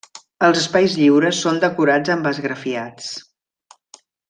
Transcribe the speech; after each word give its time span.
Els 0.45 0.61
espais 0.61 0.95
lliures 1.01 1.41
són 1.43 1.61
decorats 1.65 2.15
amb 2.15 2.31
esgrafiats. 2.33 3.13